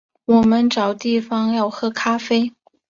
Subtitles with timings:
[0.25, 2.55] 我们找地方要喝咖啡